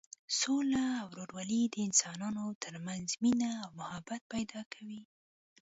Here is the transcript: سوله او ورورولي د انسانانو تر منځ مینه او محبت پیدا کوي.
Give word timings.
سوله 0.39 0.85
او 1.01 1.07
ورورولي 1.11 1.61
د 1.69 1.75
انسانانو 1.87 2.45
تر 2.63 2.73
منځ 2.85 3.07
مینه 3.23 3.51
او 3.63 3.69
محبت 3.81 4.21
پیدا 4.33 4.61
کوي. 4.73 5.01